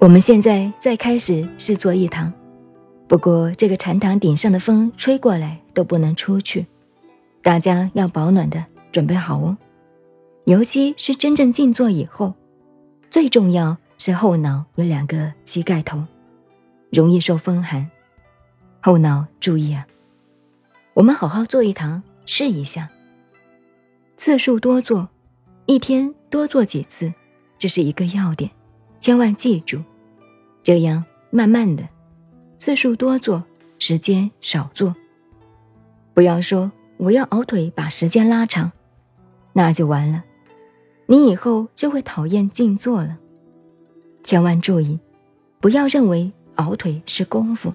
[0.00, 2.32] 我们现在再开始试做一堂，
[3.06, 6.64] 不过这个禅堂顶上的风吹过来都不能出去，
[7.42, 9.58] 大家要保暖的准备好哦。
[10.46, 12.32] 尤其是真正静坐以后，
[13.10, 16.02] 最重要是后脑有两个膝盖头，
[16.90, 17.90] 容易受风寒。
[18.80, 19.86] 后脑注意啊！
[20.94, 22.88] 我们好好做一堂，试一下。
[24.16, 25.10] 次数多做，
[25.66, 27.12] 一天多做几次，
[27.58, 28.50] 这是一个要点，
[28.98, 29.82] 千万记住。
[30.62, 31.88] 这样慢慢的，
[32.58, 33.42] 次数多做，
[33.78, 34.94] 时间少做。
[36.12, 38.70] 不要说我要熬腿把时间拉长，
[39.52, 40.22] 那就完了。
[41.06, 43.16] 你以后就会讨厌静坐了。
[44.22, 44.98] 千万注意，
[45.60, 47.72] 不要认为熬腿是功夫，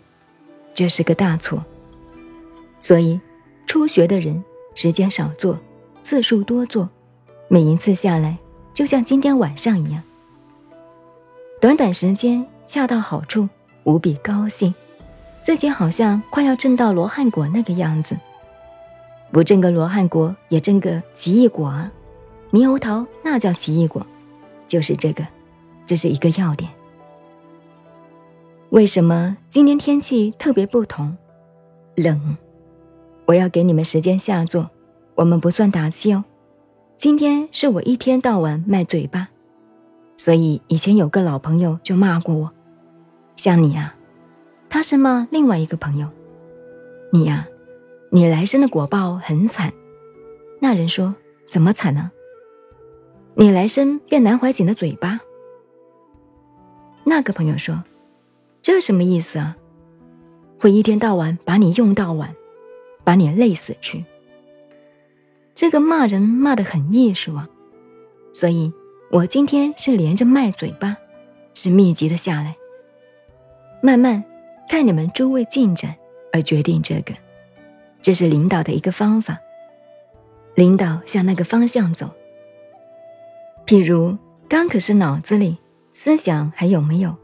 [0.73, 1.63] 这是个大错。
[2.77, 3.20] 所以，
[3.65, 4.43] 初学的人
[4.76, 5.57] 时间少做，
[6.02, 6.88] 次数多做，
[7.48, 8.38] 每一次下来
[8.73, 10.04] 就像今天晚上一样，
[11.60, 12.45] 短短时间。
[12.68, 13.48] 恰到好处，
[13.84, 14.74] 无比高兴，
[15.41, 18.18] 自己好像快要挣到罗汉果那个样子。
[19.32, 21.91] 不挣个罗汉果，也挣个奇异果啊！
[22.52, 24.05] 猕猴桃那叫奇异果，
[24.68, 25.26] 就是这个，
[25.85, 26.72] 这是一个要点。
[28.70, 31.18] 为什么今天天气特别不同？
[31.96, 32.38] 冷。
[33.26, 34.70] 我要给你们时间下作，
[35.16, 36.24] 我们不算打气哦。
[36.96, 39.29] 今天是我一天到晚卖嘴巴。
[40.16, 42.52] 所以以前有个老朋友就骂过我，
[43.36, 43.96] 像你啊，
[44.70, 46.08] 他是骂另外一个朋友，
[47.12, 47.48] 你呀，
[48.12, 49.74] 你来生的果报很惨。
[50.60, 51.14] 那人说
[51.50, 52.12] 怎么惨呢？
[53.36, 55.20] 你来生变南怀瑾的嘴巴。
[57.04, 57.84] 那个朋友说，
[58.62, 59.56] 这什么意思啊？
[60.60, 62.34] 会一天到晚把你用到晚，
[63.04, 64.06] 把你累死去。
[65.53, 67.50] 这个骂人骂得很艺术啊，
[68.34, 68.72] 所以。
[69.12, 70.97] 我今天是连着卖嘴巴，
[71.53, 72.57] 是密集的下来，
[73.81, 74.24] 慢慢
[74.68, 75.96] 看你们诸位进展
[76.34, 77.13] 而决定这个，
[78.02, 79.38] 这是领导的一个方法。
[80.56, 82.09] 领导向那个方向走。
[83.66, 85.58] 譬如刚可是脑子里
[85.91, 87.16] 思想还有没有？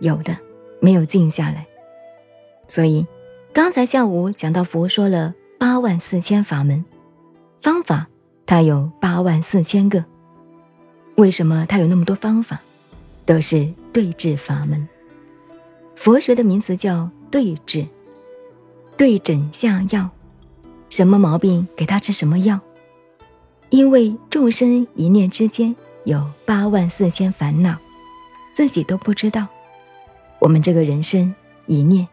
[0.00, 0.36] 有的，
[0.80, 1.66] 没有静下来。
[2.68, 3.06] 所以
[3.52, 6.84] 刚才下午讲到佛说了八万四千法门，
[7.62, 8.06] 方法
[8.44, 10.04] 它有八万四千个。
[11.16, 12.60] 为什么它有那么多方法？
[13.24, 14.86] 都是对治法门。
[16.06, 17.84] 佛学的名词叫对治，
[18.96, 20.08] 对症下药。
[20.88, 22.60] 什么毛病给他吃什么药？
[23.70, 25.74] 因为众生一念之间
[26.04, 27.76] 有八万四千烦恼，
[28.54, 29.48] 自己都不知道。
[30.38, 31.34] 我们这个人生
[31.66, 32.06] 一念，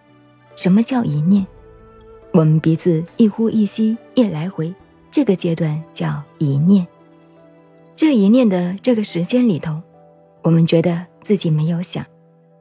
[0.55, 1.45] 什么叫一念？
[2.31, 4.73] 我们鼻子一呼一吸一来回，
[5.11, 6.87] 这个阶段叫一念。
[7.95, 9.79] 这一念的这个时间里头，
[10.41, 12.03] 我们觉得自己没有想，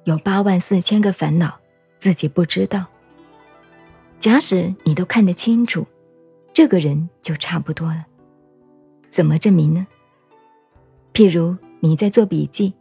[0.04, 1.58] 有八万四千个烦恼，
[1.98, 2.86] 自己不知道。
[4.20, 5.86] 假使你都看得清楚，
[6.52, 8.06] 这个人就差不多了。
[9.08, 9.86] 怎么证明呢？
[11.12, 12.72] 譬如你在做笔记，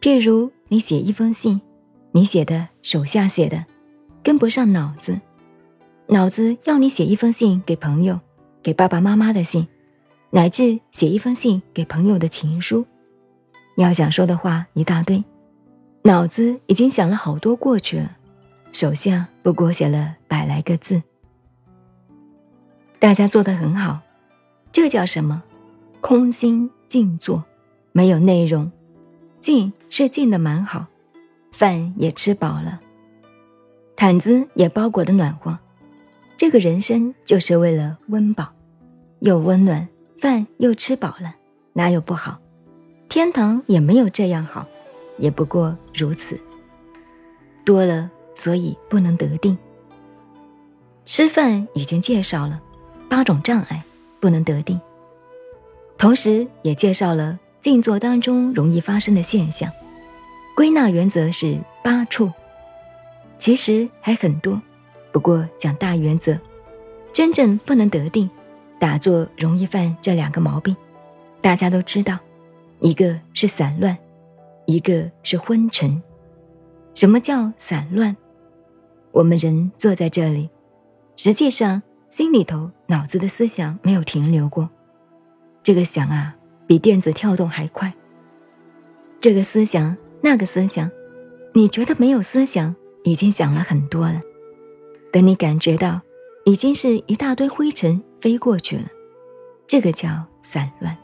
[0.00, 1.60] 譬如你写一封信，
[2.12, 3.64] 你写的手下写的，
[4.22, 5.20] 跟不上脑子，
[6.06, 8.18] 脑子要你写一封信给朋友，
[8.62, 9.66] 给爸爸妈妈的信。
[10.32, 12.86] 乃至写一封信给朋友的情书，
[13.76, 15.24] 要想说的话一大堆，
[16.02, 18.16] 脑子已经想了好多过去了，
[18.72, 21.02] 手下不过写了百来个字。
[22.98, 24.00] 大家做的很好，
[24.72, 25.42] 这叫什么？
[26.00, 27.44] 空心静坐，
[27.92, 28.70] 没有内容，
[29.38, 30.86] 静是静的蛮好，
[31.52, 32.80] 饭也吃饱了，
[33.94, 35.58] 毯子也包裹的暖和，
[36.36, 38.52] 这个人生就是为了温饱，
[39.20, 39.86] 又温暖。
[40.18, 41.34] 饭又吃饱了，
[41.72, 42.38] 哪有不好？
[43.08, 44.66] 天堂也没有这样好，
[45.20, 46.36] 也不过如此。
[47.64, 49.56] 多了，所以不能得定。
[51.04, 52.60] 吃饭已经介绍了
[53.08, 53.84] 八种障碍，
[54.18, 54.80] 不能得定。
[55.98, 59.70] 同时也介绍了静坐当中容易发生的现象，
[60.56, 62.30] 归纳原则是八处。
[63.38, 64.60] 其实还很多，
[65.12, 66.38] 不过讲大原则，
[67.12, 68.28] 真正不能得定。
[68.78, 70.74] 打坐容易犯这两个毛病，
[71.42, 72.18] 大家都知道，
[72.80, 73.94] 一个是散乱，
[74.70, 76.00] 一个是昏沉。
[76.94, 78.16] 什么叫散乱？
[79.10, 80.48] 我们人坐在这里，
[81.16, 84.70] 实际上心里头、脑子的思想没有停留过。
[85.62, 86.36] 这个想啊，
[86.66, 87.92] 比电子跳动还快。
[89.20, 90.88] 这个思想，那个思想，
[91.52, 94.20] 你觉得没有思想，已经想了很多了。
[95.12, 96.00] 等你感觉到，
[96.44, 98.00] 已经是一大堆灰尘。
[98.20, 98.84] 飞过去了，
[99.66, 100.94] 这个叫散乱。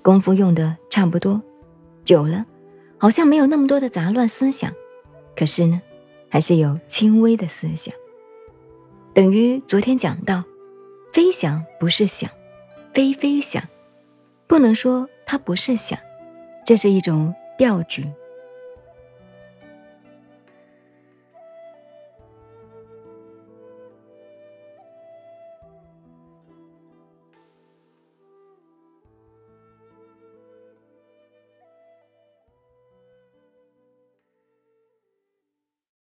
[0.00, 1.42] 功夫用的差不多，
[2.04, 2.46] 久了，
[3.00, 4.70] 好像没有那么多的杂乱思想，
[5.34, 5.80] 可是呢，
[6.28, 7.94] 还是有轻微的思想。
[9.14, 10.44] 等于昨天讲到，
[11.10, 12.30] 飞翔不是想，
[12.92, 13.62] 飞飞翔，
[14.46, 15.98] 不能说它不是想，
[16.66, 18.06] 这是一种调举